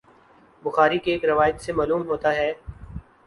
[0.63, 2.51] بخاری کی ایک روایت سے معلوم ہوتا ہے